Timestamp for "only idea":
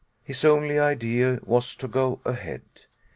0.43-1.39